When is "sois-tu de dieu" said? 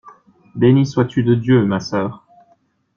0.87-1.63